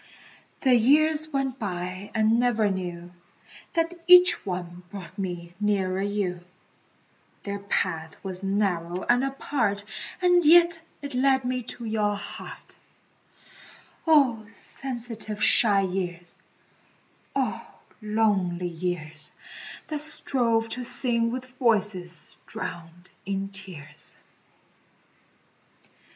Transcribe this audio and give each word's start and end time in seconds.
The 0.61 0.73
years 0.73 1.31
went 1.31 1.59
by 1.59 2.09
and 2.15 2.39
never 2.39 2.71
knew 2.71 3.11
That 3.73 3.93
each 4.07 4.47
one 4.47 4.81
brought 4.89 5.15
me 5.15 5.53
nearer 5.59 6.01
you; 6.01 6.43
Their 7.43 7.59
path 7.59 8.15
was 8.23 8.41
narrow 8.41 9.03
and 9.03 9.23
apart 9.23 9.85
And 10.19 10.43
yet 10.43 10.81
it 11.03 11.13
led 11.13 11.45
me 11.45 11.61
to 11.77 11.85
your 11.85 12.15
heart 12.15 12.75
Oh, 14.07 14.43
sensitive, 14.47 15.43
shy 15.43 15.81
years, 15.81 16.35
oh, 17.35 17.63
lonely 18.01 18.69
years, 18.69 19.31
That 19.89 20.01
strove 20.01 20.67
to 20.69 20.83
sing 20.83 21.29
with 21.29 21.45
voices 21.59 22.37
drowned 22.47 23.11
in 23.23 23.49
tears. 23.49 24.15